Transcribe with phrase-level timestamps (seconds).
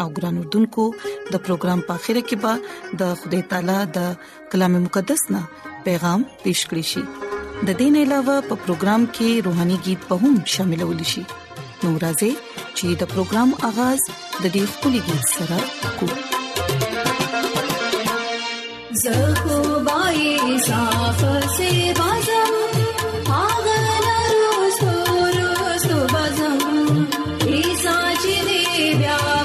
[0.00, 0.84] او ګران اردوونکو
[1.32, 2.52] د پروګرام په اخیره کې به
[3.02, 3.98] د خدای تعالی د
[4.54, 5.42] کلام مقدس نه
[5.88, 7.02] پیغام پېښ کړی شي
[7.68, 11.22] د دین علاوه په پروګرام کې روهاني गीत به هم شاملول شي
[11.82, 12.32] نو راځي
[12.76, 14.00] چې د پروګرام اغاز
[14.42, 16.14] د دې خولي गीत سره وکړو
[19.02, 19.56] زه خو
[19.90, 20.24] بای
[20.68, 21.20] صاف
[21.56, 22.54] سے بازم
[23.38, 25.50] आगनरो सोरो
[25.84, 26.58] सुबजम
[27.58, 28.60] ईसा चिने
[29.00, 29.39] व्या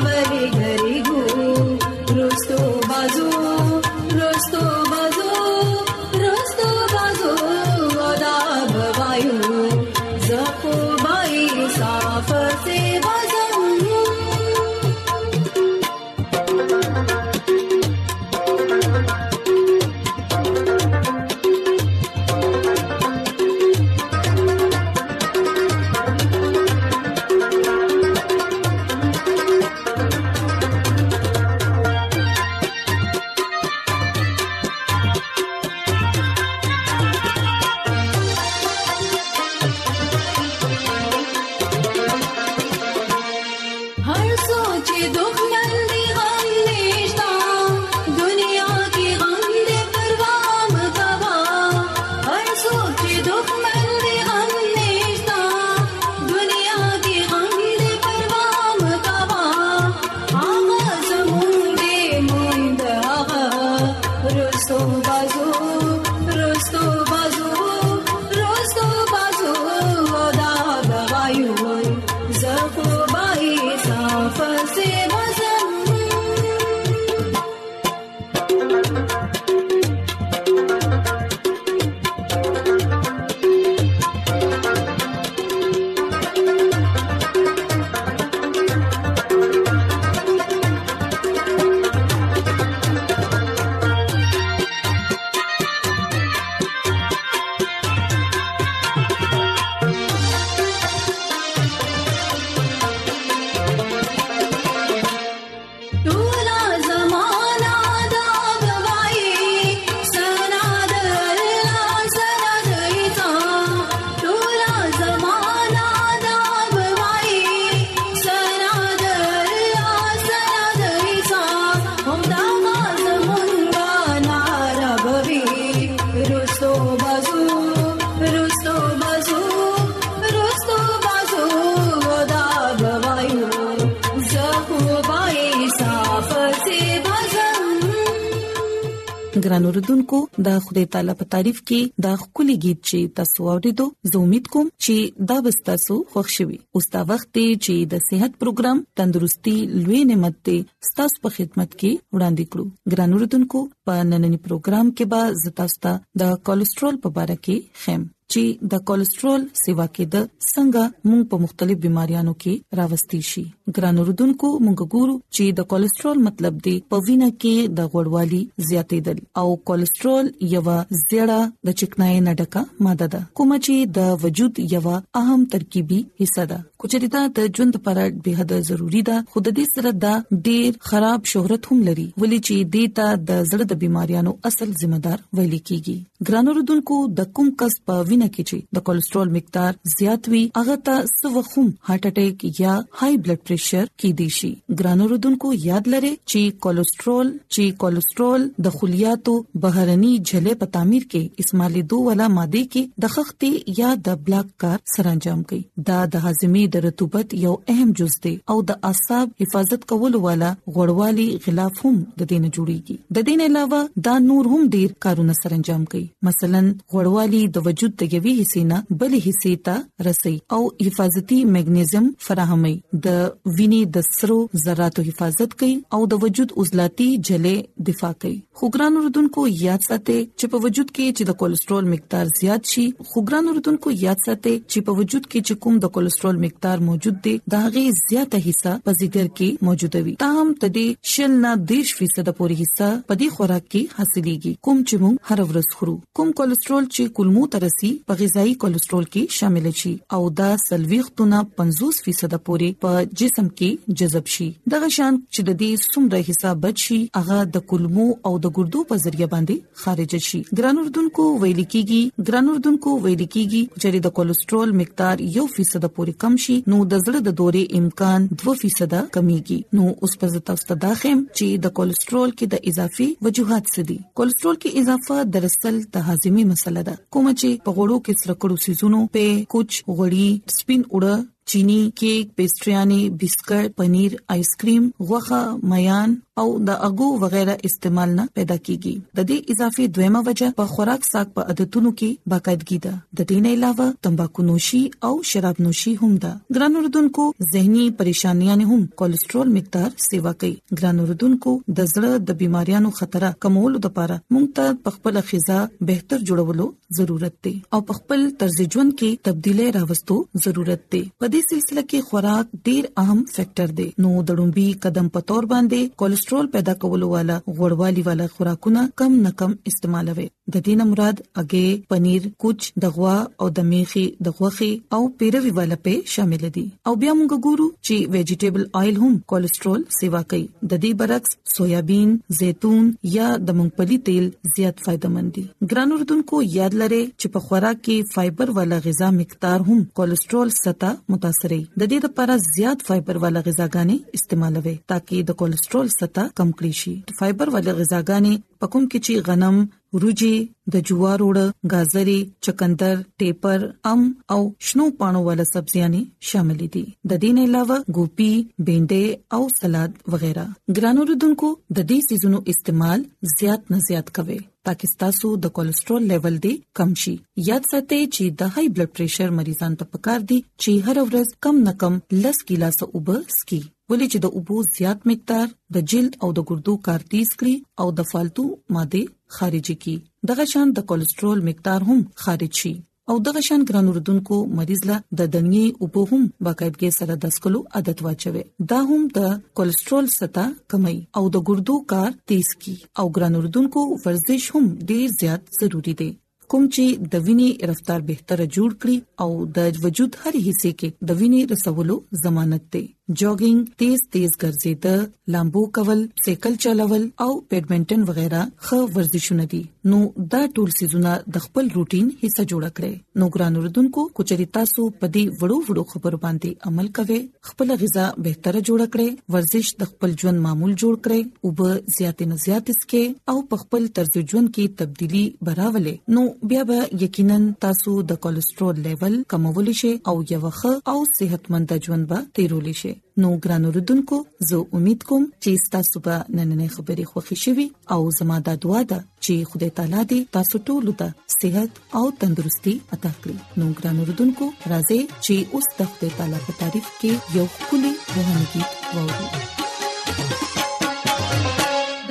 [139.45, 144.21] ګران اوردونکو د خدای تعالی په تعریف کې دا خولي गीत چې تاسو اوریدو زه
[144.21, 144.95] امید کوم چې
[145.31, 146.45] دا به تاسو خوښ شي
[146.79, 150.55] اوس دا وخت دی چې د صحت پروګرام تندرستي لوي نعمت ته
[150.89, 155.91] ستاسو په خدمت کې وړاندې کړو ګران اوردونکو په نننی پروګرام کې به زتاستا
[156.23, 158.03] د کولیسټرول په اړه کې خیم
[158.35, 160.15] چې د کولیسټرول سیوا کې د
[160.53, 163.43] څنګه موږ په مختلف بيماريانو کې راوستي شي
[163.77, 169.17] ګران رودونکو موږ ګورو چې د کولیسټرول مطلب دی په وینه کې د غوړوالي زیاتېدل
[169.39, 170.63] او کولیسټرول یو
[171.07, 171.39] زیړه
[171.69, 174.83] د چکنای نه ډکه ماده ده کوم چې د وجود یو
[175.23, 179.53] اهم ترکیبي حصہ ده کچري دا د ژوند لپاره به حد ضروری ده خو د
[179.57, 180.13] دې سره دا
[180.47, 185.23] ډیر خراب شهرت هم لري ولې چې دې ته د زړه د بيماريانو اصل ذمہدار
[185.39, 190.29] ویل کیږي ګرانو ردوونکو د کوم کس په وینه کې چې د کولیسټرول مقدار زیات
[190.33, 194.51] وي هغه ته سو خوم هارت اٹیک یا های بلډ پريشر کې دي شي
[194.83, 201.45] ګرانو ردوونکو یاد لرئ چې کولیسټرول چې کولیسټرول د خلیاتو بهرني جله په تعمیر کې
[201.45, 206.63] استعمالېدو ولا ماده کې د خختي یا د بلاک کار سرانجام کوي دا د هاضمي
[206.75, 211.95] د رطوبت یو اهم جز دی او د اعصاب حفاظت کولو والا غړوالي غلاف هم
[212.21, 216.61] د دینه جوړیږي د دین علاوه دا نور هم ډیر کارونه سرانجام کوي مثلا
[216.95, 222.73] غړوالي د وجود د یوې حصے نه بل حصے ته رسي او حفاظتي میګنیزم فراهمي
[223.07, 228.71] د وینې د سرو ذراتو حفاظت کوي او د وجود عضلاتي جلې دفاع کوي خو
[228.75, 233.25] ګران اردوونکو یاد ساتئ چې په وجود کې چې د کولیسټرول مقدار زیات شي خو
[233.31, 237.39] ګران اردوونکو یاد ساتئ چې په وجود کې چې کوم د کولیسټرول مقدار موجود دی
[237.51, 242.29] دا غي زیاته حصہ په زیګر کې موجوده وي تاهم تدې شل نه دیش فیصد
[242.37, 246.87] پورې حصہ په دې خوراک کې حاصلېږي کوم چې موږ هر ورځ خورو کوم کولېسترول
[246.95, 252.79] چې کولمو ترسي په غذایی کولېسترول کې شامل شي او دا سلويختونه 50 فیصد پورې
[252.85, 257.65] په جسم کې جذب شي دغه شان چې د دې څومره حصہ بچي هغه د
[257.73, 263.61] کولمو او د ګردو په ذریعہ باندې خارج شي ګرانوردونکو ویل کیږي ګرانوردونکو ویل کیږي
[263.67, 268.19] چې د کولېسترول مقدار یو فیصد پورې کم شي نو د زړه د دورې امکان
[268.43, 273.65] 2% کمیږي نو اوس په تاسو ته داخم چې د کولیسټرول کې د اضافي وجوهات
[273.73, 277.97] څه دي کولیسټرول کې اضافه در اصل د هاضمي مسله ده کوم چې په غړو
[278.05, 279.23] کې سره کړو سيزونو په
[279.55, 281.15] کوچ غړي سپین اوړه
[281.51, 285.41] چيني کیک پیسټریانی بسکټ پنیر آیسکریم غوخه
[285.73, 290.71] میان او د اګو وغیرہ استعمال نه پیدا کیږي د دې اضافي دویمه وجه په
[290.71, 295.61] خوراک ساک په عادتونو کې باقاعدګي ده د دې نه علاوه تمباکو نوشي او شراب
[295.67, 300.51] نوشي هم ده ګران اردوونکو زهنی پریشانیاں هم کولیسټرول مقدار سیوا کوي
[300.81, 305.61] ګران اردوونکو د زړه د بيماريانو خطر کمولو لپاره موږ ته خپل غذا
[305.93, 306.69] بهتر جوړولو
[306.99, 312.05] ضرورت دی او خپل طرز ژوند کې تبدیلی راوستو ضرورت دی په دې سلسله کې
[312.07, 317.07] خوراک ډیر اهم فیکٹر دی نو د ډومبي قدم په تور باندې کولیسټرول پیدا کولو
[317.13, 322.67] والا غوړوالي والا خوراکونه کم نه کم استعمالوي د دې نه مراد اګه پنیر کوچ
[322.85, 327.67] دغوا او د میخي دغوخي او پیروي والا په شامل دي او بیا موږ ګورو
[327.89, 333.99] چې ویجیټیبل اویل هم کولیسټرول سیوا کوي د دې برعکس سویابین زيتون یا د مونګپلي
[334.11, 339.11] تیل زیات فائدمن دي ګرانو ردوونکو یاد لرئ چې په خوراک کې فایبر والا غذا
[339.21, 345.15] مقدار هم کولیسټرول ستا مت متاثرې د دې لپاره زیات فایبر والا غذاګانې استعمالوي ترڅو
[345.29, 348.33] د کولیسټرول سطح کم کړي شي فایبر والا غذاګانې
[348.63, 349.57] پکم کې چې غنم
[350.03, 350.31] روجي
[350.75, 351.37] د جوار وړ
[351.73, 353.59] گازرې چکندر ټیپر
[353.91, 354.01] ام
[354.35, 354.39] او
[354.69, 356.01] شنو پانو والا سبزيانې
[356.31, 358.31] شامل دي د دین علاوه ګوپی
[358.65, 359.05] بینډه
[359.39, 360.45] او سلاد وغیرہ
[360.75, 361.47] ګرانو ردوونکو
[361.77, 362.99] د دې سيزونو استعمال
[363.37, 367.11] زیات نه زیات کوئ ترڅو تاسو د کولیسټرول لیول دی کم شي
[367.47, 371.59] یاد ساتئ چې د های بلډ پريشر مریضانو ته پکار دي چې هر ورځ کم
[371.67, 373.59] نه کم لس ګیلاس اوبه سکي
[373.91, 375.45] ولې چې د اوبو زیات مقدار
[375.77, 378.45] د جلد او د ګردو کار تیز کړي او د فالتو
[378.79, 379.03] ماده
[379.37, 379.95] خارج کړي
[380.33, 382.73] دغه شان د کولیسټرول مقدار هم خارج شي
[383.11, 387.17] او دغه شان ګران اردوونکو مریض له د دنګي او په هم باقایب کې سره
[387.25, 388.41] 10 کلو عادت واچوي
[388.71, 393.83] دا هم د کولیسټرول ستا کمای او د ګردو کار تیز کی او ګران اردوونکو
[394.05, 396.09] ورزش هم ډیر زیات ضروری دی
[396.53, 399.29] کوم چې د وینې رفتار بهتره جوړ کړي او
[399.59, 402.83] د وجود هر حصے کې د وینې رسولو ضمانت دی
[403.19, 404.99] جوګینګ تیز تیز ګرځېدل
[405.33, 409.59] لامبو کول سیکل چلول او بیډمنټن وغیرہ ښه ورزشونه دي
[409.91, 409.99] نو
[410.31, 412.93] دا ټول سيزونه د خپل روټین حصہ جوړ کړئ
[413.23, 417.21] نو ګران اوردونکو کوچري تاسو پدې وړو وړو خبرو باندې عمل کوئ
[417.51, 422.25] خپل غذا بهتره جوړ کړئ ورزش د خپل ژوند معمول جوړ کړئ او به زیات
[422.33, 427.93] نه زیات اسکه او خپل طرز ژوند کې تبدیلی براولې نو بیا به یقینا تاسو
[428.15, 433.29] د کولیسټرول لیول کمولی شئ او یو ښه او صحتمند ژوند به تیرولی شئ نو
[433.43, 434.17] ګران اوردونکو
[434.49, 438.93] زه امید کوم چې تاسو به نننې خبرې خوښی شوي او زموږ د دعا د
[439.23, 441.07] چې خدای تعالی دې تاسو ټول ته
[441.39, 441.71] صحت
[442.01, 446.87] او تندرستي عطا کړي نو ګران اوردونکو راځي چې اوس د خدای تعالی په تعریف
[446.99, 449.29] کې یو خولي روحاني गीत ووري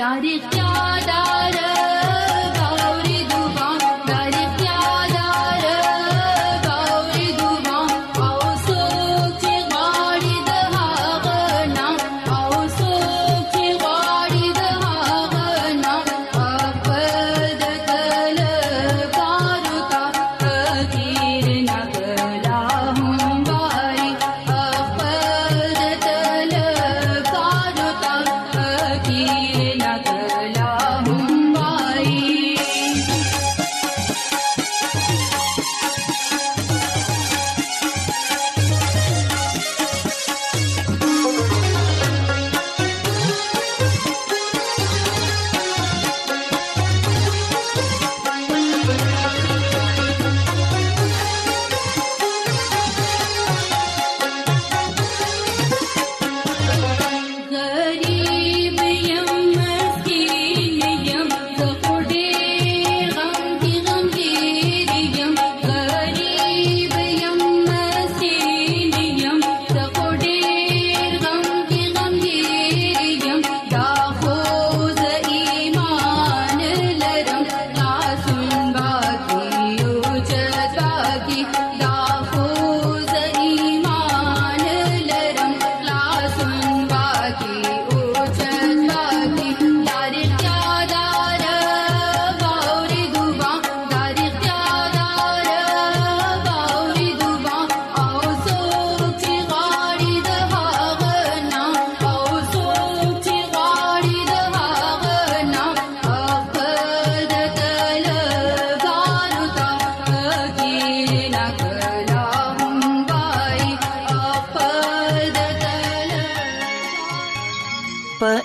[0.02, 1.33] داري یادا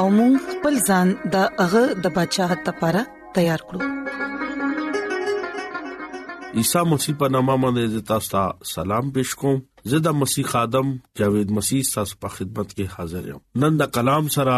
[0.00, 3.00] او موږ خپل ځان د هغه د بچاغت لپاره
[3.38, 3.80] تیار کړو
[6.60, 9.60] عیسی مسیح په نامه باندې تاسو ته سلام پېښ کوم
[9.94, 14.32] زه د مسیح خادم جاوید مسیح تاسو په خدمت کې حاضر یم نن د کلام
[14.38, 14.56] سره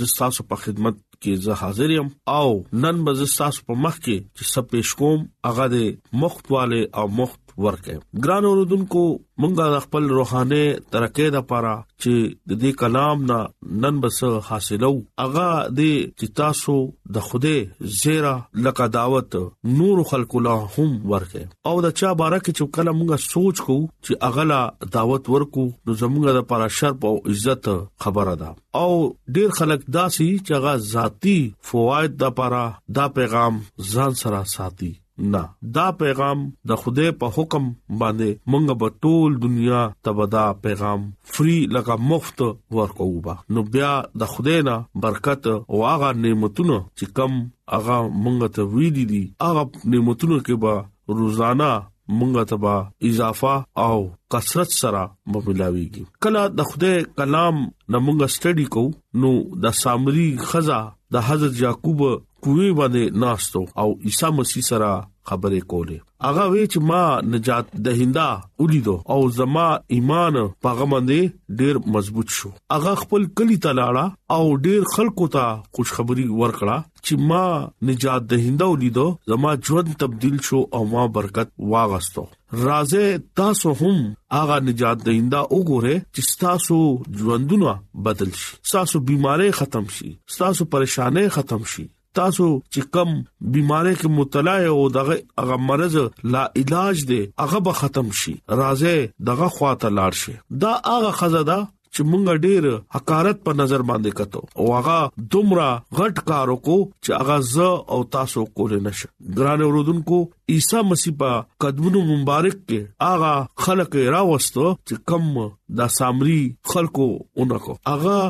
[0.00, 2.52] زه تاسو په خدمت کې زه حاضر یم او
[2.86, 5.18] نن به زه تاسو په مخ کې چې سب پېښ کوم
[5.50, 5.82] هغه د
[6.26, 9.00] مختواله او مخت ورکې ګران اوردونکو
[9.44, 10.62] مونږه خپل روحاني
[10.96, 11.72] ترقې د پاره
[12.02, 12.12] چې
[12.50, 13.38] د دې کلام نه
[13.84, 14.90] نن بس حاصلو
[15.24, 15.46] اغا
[15.78, 16.76] دې چې تاسو
[17.16, 18.34] د خوده زیرا
[18.66, 19.38] لکه دعوت
[19.80, 24.22] نور خلق الله هم ورکې او د چا بارک چې کله مونږه سوچ کو چې
[24.30, 24.60] اغلا
[24.98, 27.68] دعوت ورکو نو زمونږه د پاره شرف او عزت
[28.06, 29.02] خبره ده او
[29.38, 31.36] ډیر خلک داسي چې غا ذاتی
[31.72, 32.64] فواید د پاره
[33.00, 33.60] دا پیغام
[33.92, 34.94] ځان سره ساتي
[35.32, 35.42] نه
[35.76, 37.64] دا پیغام د خدای په حکم
[38.00, 41.00] باندې مونږ په ټول دنیا تبدا پیغام
[41.34, 42.38] فری لکه مفت
[42.78, 47.32] ورکو با نو بیا د خدای نه برکت او هغه نعمتونه چې کم
[47.72, 49.62] هغه مونږ ته وی دي دي هغه
[49.94, 50.74] نعمتونه کې با
[51.22, 51.70] روزانه
[52.18, 52.76] مونږه تبا
[53.08, 53.54] اضافه
[53.86, 53.96] او
[54.34, 57.56] کثرت سره مبلاويږي کله د خدای کلام
[57.92, 58.84] نه مونږه سټډي کو
[59.24, 59.32] نو
[59.66, 60.80] د سامري خزا
[61.16, 62.00] د حضرت یعقوب
[62.46, 64.88] کوی باندې ناشتو او عیسی مسیح سره
[65.30, 67.00] خبرې کولې اغه وی چې ما
[67.32, 68.26] نجات دهنده
[68.64, 69.64] ولیدو او زما
[69.96, 75.48] ایمان پیغام باندې ډیر مضبوط شو اغه خپل کلی ته لاړه او ډیر خلکو ته
[75.78, 82.26] خوشخبری ورکړه چې ما نجات دهنده ولیدو زما ژوند تبدل شو او ما برکت واغستو
[82.64, 84.00] رازه تاسو هم
[84.44, 86.80] اغه نجات دهنده وګوره چې تاسو
[87.22, 87.78] ژوندونه
[88.08, 91.88] بدل شي تاسو بيمارۍ ختم شي تاسو پریشانې ختم شي
[92.20, 93.10] تاسو چې کم
[93.54, 95.94] بيمارۍ کې مبتلا یو دغه هغه مرز
[96.34, 98.96] لا علاج دی هغه به ختم شي راځي
[99.28, 100.34] دغه خواته لاړ شي
[100.64, 101.58] دا هغه خزه ده
[101.98, 102.64] چې مونږ ډېر
[102.94, 105.66] حقارت په نظر باندې کتو او هغه دومره
[106.00, 110.18] غټ کار وکړو چې هغه ز او تاسو کول نشه ګران اوردونکو
[110.54, 115.42] عیسی مسیح په قدمونو مبارک کې هغه خلق راوستو چې کم
[115.80, 116.38] د سامري
[116.74, 118.22] خلکو اونکو هغه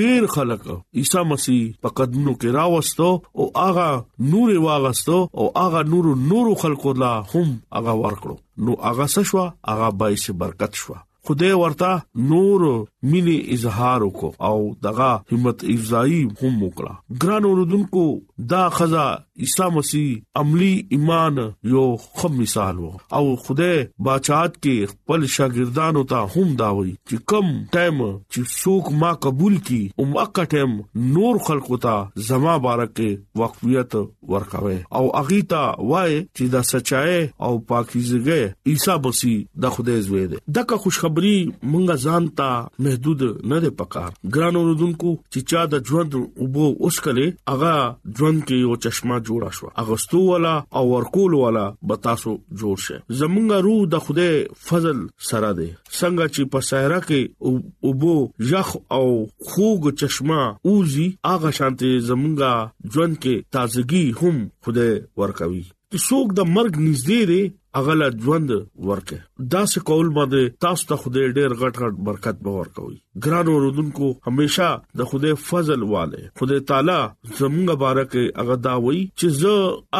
[0.00, 0.68] ډېر خلک
[1.02, 3.88] عیسی مسیح په قدمونو کې راوستو او هغه
[4.36, 9.48] نور واغستو او هغه نور نور خلکو لا هم هغه ورکړو نو هغه څه شو
[9.74, 16.54] هغه بایسي برکت شو خدای ورته نور ملي اظهار وکاو او دغه همت افزایی هم
[16.62, 16.92] وکړه
[17.22, 18.04] ګران اوردونکو
[18.50, 19.08] دا خزا
[19.44, 20.00] اسلام وسی
[20.36, 21.38] عملی ایمان
[21.70, 21.80] یو
[22.18, 27.98] خم مثال وو او خدای بچات کې خپل شاګردانو ته هم داوي چې کم ټایم
[28.04, 30.76] چې څوک ما قبول کی او مکه ټایم
[31.16, 33.10] نور خلقو ته زما بارکه
[33.42, 33.96] وقفیت
[34.36, 35.60] ورکاوي او اغیتا
[35.92, 39.34] وای چې دا سچای او پاکیزګه عیسی بسی
[39.66, 45.14] د خدای زوی دی دغه خوشخبری مونږه ځان ته محدود نه دی پکار ګرانو رودونکو
[45.16, 50.20] چې چا د ژوند وبو اوس کله اغا ژوند کې یو چشمه جوړه شو اغستو
[50.28, 54.28] والا او ورکول والا به تاسو جوړ شي زمونږه روح د خوده
[54.70, 54.98] فضل
[55.30, 58.14] سره دی څنګه چې په صحرا کې اوبو
[58.54, 59.04] یخ او
[59.50, 60.42] خوګ چشمه
[60.72, 62.52] اوزي اغه شانتي زمونږه
[62.92, 64.88] ژوند کې تازګي هم خوده
[65.24, 65.64] ورکوي
[66.06, 67.42] څوک د مرګ نږدې دی
[67.80, 68.50] اغه لا ژوند
[68.88, 69.18] ورکه
[69.52, 74.06] دا څه کول باندې تاسو ته خدای ډېر غټ غټ برکت به ورکوي ګران اوردونکو
[74.28, 77.00] همیشا د خدای فضل والے خدای تعالی
[77.38, 79.54] زمونږه بارکه اغه دا وای چې زه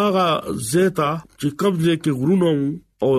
[0.07, 0.27] اغه
[0.73, 2.51] زیتا چې قبضه کې غرونو
[3.05, 3.11] او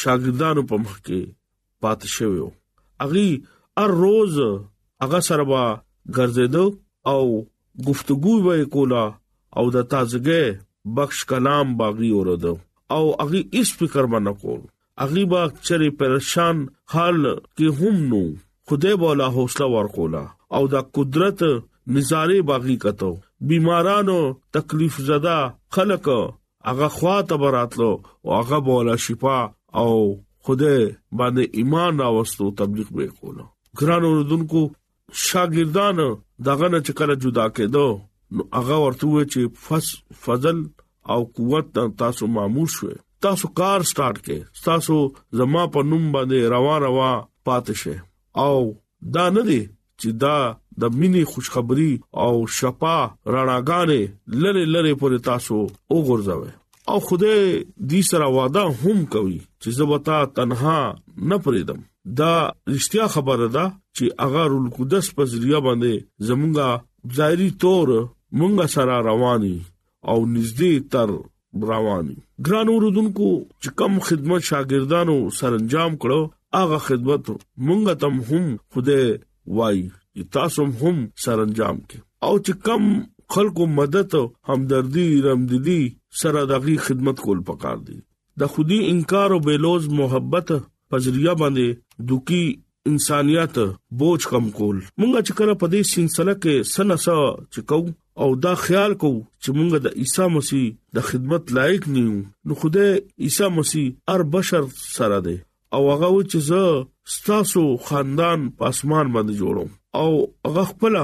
[0.00, 1.20] شاګردانو په مخ کې
[1.82, 2.48] پات شویو
[3.04, 3.28] اغي
[3.80, 4.34] هر روز
[5.02, 5.62] هغه سره با
[6.16, 6.64] ګرځیدو
[7.12, 7.22] او
[7.88, 9.04] گفتگو به کولا
[9.58, 10.42] او د تازګه
[10.96, 12.54] بخش کلام باغی اوردو
[12.96, 14.60] او اغي اس فکر باندې کول
[15.04, 16.56] اغي با چرې پریشان
[16.92, 17.18] حال
[17.56, 18.22] کې هم نو
[18.68, 20.24] خدای بولا حوصله ورکولا
[20.56, 21.40] او د قدرت
[21.94, 23.10] نظاره باغی کتو
[23.48, 24.20] بیمارانو
[24.54, 25.38] تکلیف زده
[25.74, 26.06] خلک
[26.64, 33.06] هغه خوا ته براتلو او هغه بولا شفا او خدای باندې ایمان راوستو تبلیغ به
[33.06, 33.44] کوله
[33.78, 34.62] ګران اوردونکو
[35.12, 35.98] شاګردان
[36.46, 37.86] دغه نه چکر جدا کېدو
[38.34, 39.40] نو هغه ورته چې
[40.24, 40.58] فضل
[41.12, 41.66] او قوت
[42.00, 42.94] تاسو ماموش شوه
[43.24, 44.96] تاسو کار سٹارټ کې تاسو
[45.38, 47.10] زما په نوم باندې روان روا
[47.44, 47.96] پاتشه
[48.46, 48.58] او
[49.14, 49.60] دا نه دي
[50.00, 50.36] چې دا
[50.80, 51.92] د مینې خوشخبری
[52.24, 52.98] او شپا
[53.32, 54.02] رڼاګانې
[54.42, 55.58] لره لره پر تاسو
[55.96, 56.50] وګرځوي
[56.90, 57.34] او خوده
[57.90, 60.78] دې سره وعده هم کوي چې زبتا تنها
[61.30, 61.78] نه پرېدم
[62.18, 62.34] دا
[62.74, 63.64] رښتیا خبره ده
[63.96, 65.94] چې اغا رول قدس په ذریعہ باندې
[66.28, 67.88] زمونږه ظاهري تور
[68.38, 69.56] مونږه سره رواني
[70.10, 71.08] او نږدې تر
[71.70, 73.28] رواني ګران اوردونکو
[73.62, 76.20] چې کم خدمت شاګردانو سرانجام کړو
[76.62, 77.24] اغه خدمت
[77.66, 79.00] مونږه تم هم خوده
[79.56, 79.80] وای
[80.36, 82.90] تاسو هم سرانجام کې او چې کم
[83.34, 85.80] خلکو مدد او همدردی رمدلی
[86.22, 87.98] سره دغه خدمت کول پکار دي
[88.42, 90.52] د خودي انکار او بیلوز محبت
[90.90, 92.42] پزریه باندې دوکي
[92.92, 93.58] انسانيت
[94.02, 97.16] بوج کم کول مونږه چې کله په دې سلسله کې سنسا
[97.52, 97.92] چې کوو
[98.24, 100.64] او دا خیال کو چې مونږ د عیسی مسیح
[100.96, 102.16] د خدمت لایق نیو
[102.50, 105.36] نو خدای عیسی مسیح ار بشر سره دی
[105.78, 106.64] او هغه چې زه
[107.14, 109.70] ستاسو خاندان پاسمان باندې جوړوم
[110.00, 110.10] او
[110.48, 110.94] هغه خپل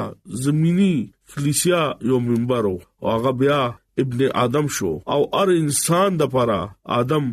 [0.45, 0.95] زميني
[1.33, 2.75] کلیسیا یو منبر او
[3.15, 3.61] هغه بیا
[4.03, 6.61] ابن ادم شو او هر انسان د پاره
[6.99, 7.25] ادم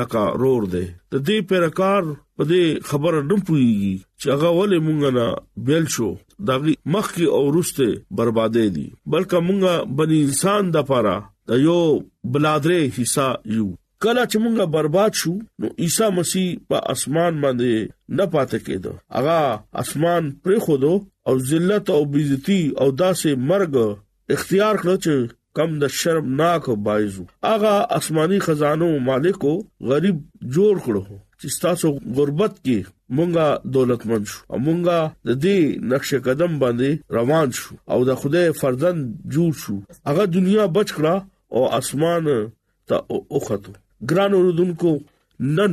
[0.00, 2.02] لکه رور دی د دې پرکار
[2.36, 5.26] په دې خبره نه پويږي چې هغه ولې مونږ نه
[5.70, 6.08] بیل شو
[6.48, 6.54] دا
[6.94, 7.86] مخکي او روسته
[8.18, 11.16] بربادې دي بلکې مونږه بني انسان د پاره
[11.50, 11.80] د یو
[12.34, 13.68] بلادرې حصہ یو
[14.04, 17.72] کله چې مونږه برباد شو نو عیسی مسیح په اسمان باندې
[18.18, 19.38] نه پاتې کېدو اغا
[19.82, 20.92] اسمان پر خودو
[21.28, 23.74] او ذلت او بیزتی او داسې مرګ
[24.34, 25.14] اختیار کړو چې
[25.60, 29.52] کم د شرمناک بایزو اغا اسماني خزانو مالکو
[29.90, 30.16] غریب
[30.54, 31.02] جوړ کړو
[31.40, 31.88] چې تاسو
[32.20, 32.78] غربت کې
[33.16, 33.46] مونږه
[33.78, 34.98] دولتمن شو او مونږه
[35.30, 35.58] د دې
[35.94, 38.98] نقش قدم باندې روان شو او د خدای فرزند
[39.32, 39.74] جوړ شو
[40.12, 41.14] هغه دنیا بچ کړه
[41.54, 42.24] او اسمان
[42.92, 43.72] ته اوخته
[44.10, 44.90] ګران اوردونکو
[45.56, 45.72] نن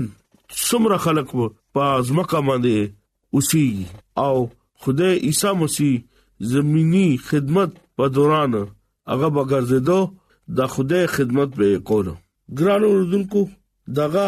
[0.67, 1.27] څومره خلک
[1.75, 2.77] په ځمکه باندې
[3.35, 3.67] اوسي
[4.25, 4.35] او
[4.81, 5.93] خدای عیسی مسیح
[6.51, 8.51] زميني خدمت په دوران
[9.09, 10.01] هغه بغرزدو
[10.57, 12.13] د خدای خدمت به کولو
[12.59, 13.41] ګران اوردونکو
[13.97, 14.27] دغه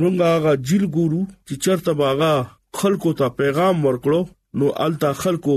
[0.00, 2.32] مونږه هغه جیل ګورو چې چرته باغه
[2.80, 4.20] خلکو ته پیغام ورکړو
[4.58, 5.54] نو التا خلکو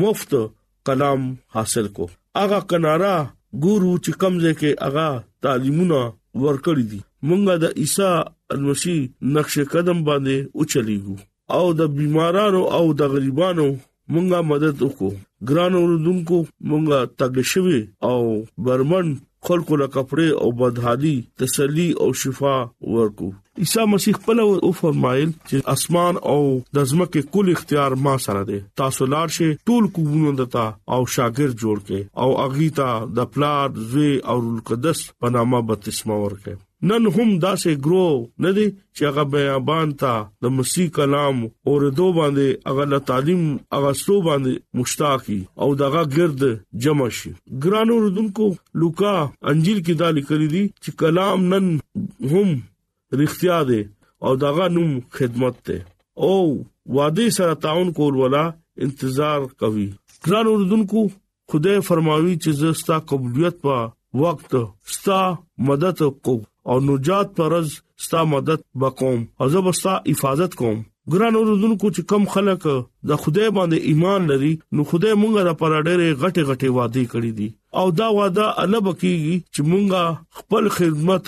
[0.00, 0.32] مفت
[0.86, 1.22] کلام
[1.54, 2.04] حاصل کو
[2.40, 3.16] هغه کنارا
[3.64, 5.06] ګورو چې کمزې کې هغه
[5.42, 6.00] تعلیمونه
[6.42, 8.08] ورکړې دي مونږه د عیسی
[8.54, 8.96] انوشي
[9.34, 11.16] نقش قدم باندې اوچلیږو
[11.58, 13.66] او د بیمارانو او د غریبانو
[14.12, 15.10] مونږه مدد وکړو
[15.48, 16.38] ګران اوردونکو
[16.70, 18.20] مونږه تګ شوي او
[18.64, 19.06] برمن
[19.48, 21.10] خلکو له کپڑے او بدحالي
[21.42, 22.52] تسلی او شفا
[22.94, 23.26] ورکو
[23.64, 26.38] عیسی مسیح په لور او فرمایل چې اسمان او
[26.78, 31.58] د زمکه کل اختیار ما سره دی تاسو لار شي ټول کوونو دتا او شاګرد
[31.64, 32.88] جوړ کې او اغیتا
[33.20, 36.56] د پلار زوی او القدس په نامه بپتسمه ورکه
[36.88, 38.06] نن هم داسې ګرو
[38.46, 38.64] نه دي
[38.96, 40.10] چې هغه بیان تا
[40.46, 43.44] د مسیح کلام اور دو باندې هغه له تعلیم
[43.76, 46.42] هغه سو باندې مشتاقي او دغه گرد
[46.86, 47.32] جمع شي
[47.64, 48.48] ګرانو رودونکو
[48.84, 49.14] لوکا
[49.52, 51.70] انجیل کې دا لیکلي دي چې کلام نن
[52.34, 52.52] هم
[53.20, 53.82] رښتیا دي
[54.26, 55.80] او دغه نوم خدمت ته
[56.30, 56.38] او
[56.96, 58.44] وادي سره تعاون کول ولا
[58.88, 59.88] انتظار کوي
[60.26, 61.08] ګرانو رودونکو
[61.52, 63.84] خدای فرماوي چې زستا قبولیت په
[64.24, 64.52] وخت
[64.96, 65.20] ستا
[65.70, 67.68] مدد کو او نجات پرز
[68.02, 70.78] ستا مدد وکوم او زه ستا حفاظت کوم
[71.12, 72.62] ګران اوردونکو چې کم خلک
[73.08, 77.32] د خدای باندې ایمان لري نو خدای مونږه را پر ډېرې غټه غټه وعده کړې
[77.38, 77.48] دي
[77.80, 80.02] او دا وعده الب کیږي چې مونږه
[80.38, 81.26] خپل خدمت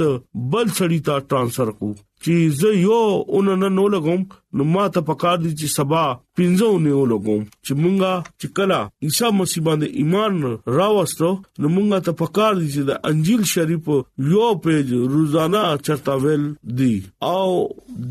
[0.53, 1.94] بل سړی ته ترانسفر کوو
[2.27, 4.23] چې زه یو اون نه نو لګوم
[4.57, 6.03] نو ما ته پکار دي چې سبا
[6.39, 10.35] پینځو نه لګوم چې مونږه چې کلا عیسی مسیح باندې ایمان
[10.79, 13.85] راوستو نو مونږه ته پکار دي چې د انجیل شریف
[14.33, 15.61] یو پیج روزانه
[15.91, 16.45] چرتا ویل
[16.81, 16.97] دي
[17.33, 17.47] او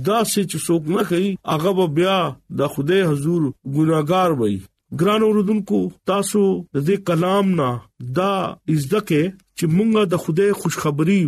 [0.07, 2.15] دا چې څوک نه کوي هغه بیا
[2.63, 3.41] د خدای حضور
[3.75, 4.55] ګناګار وي
[4.99, 5.77] ګران اوردونکو
[6.09, 6.39] تاسو
[6.73, 7.69] د دې کلام نه
[8.17, 8.31] دا
[8.73, 9.21] عزت کې
[9.57, 11.21] چې مونږه د خوده خوشخبری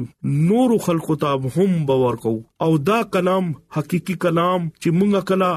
[0.47, 3.45] نور خلکو ته هم باور کوو او دا کلام
[3.77, 5.51] حقيقي کلام چې مونږه کلا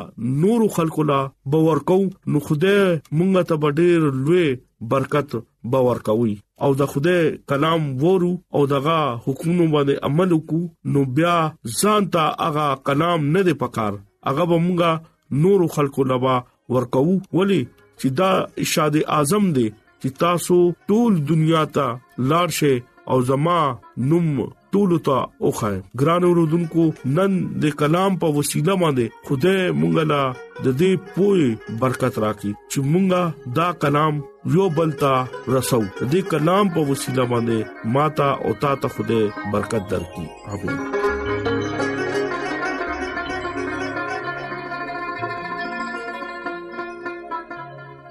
[0.45, 1.19] نور خلکو لا
[1.55, 2.75] باور کوو نو خوده
[3.17, 4.47] مونږه ته ډېر لوی
[4.93, 5.31] برکت
[5.75, 6.35] باور کوي
[6.69, 7.17] او د خوده
[7.53, 11.37] کلام وورو او دغه حکومت باندې عمل وکړو نو بیا
[11.81, 13.93] ځان ته هغه کلام نه دی پکار
[14.31, 16.39] هغه مونږه نور خلکو لبا
[16.77, 17.03] ورکو
[17.37, 17.63] ولی
[18.01, 18.31] چې دا
[18.63, 19.67] ارشاد اعظم دی
[20.03, 20.57] چې تاسو
[20.93, 21.87] ټول دنیا ته
[22.33, 22.73] لار شي
[23.15, 23.59] او زما
[24.13, 24.29] نوم
[24.77, 26.85] ټول ته اوخه ګران اوردونکو
[27.17, 27.35] نن
[27.65, 30.23] د کلام په وسیله باندې خدای مونږ لا
[30.65, 31.51] د دې پوي
[31.85, 34.23] برکت راکړي چې مونږه دا کلام
[34.57, 35.13] یو بلتا
[35.57, 35.83] رسو
[36.13, 40.99] دې کلام په وسیله باندې ماتا او تا ته خدای برکت درکړي امين